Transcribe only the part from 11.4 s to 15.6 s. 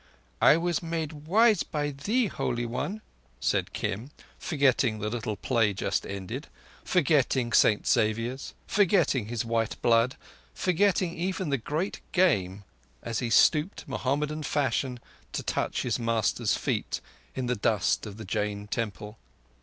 the Great Game as he stooped, Mohammedan fashion, to